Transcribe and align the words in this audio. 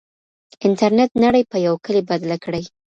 انټرنېټ 0.65 1.11
نړۍ 1.23 1.43
په 1.51 1.57
يو 1.65 1.73
کلي 1.85 2.01
بدله 2.09 2.37
کړې. 2.43 2.63